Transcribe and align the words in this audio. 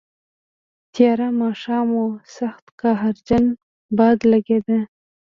تیاره 0.93 1.29
ماښام 1.41 1.87
و، 2.01 2.05
سخت 2.37 2.65
قهرجن 2.81 3.45
باد 3.97 4.19
لګېده. 4.31 4.79